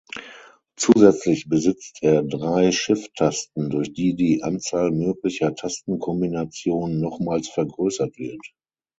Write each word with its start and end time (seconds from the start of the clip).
Zusätzlich 0.77 1.47
besitzt 1.47 1.99
er 2.01 2.23
drei 2.23 2.71
Shift-Tasten, 2.71 3.69
durch 3.69 3.93
die 3.93 4.15
die 4.15 4.41
Anzahl 4.41 4.89
möglicher 4.89 5.53
Tastenkombinationen 5.53 6.99
nochmals 6.99 7.49
vergrößert 7.49 8.17
wird. 8.17 8.41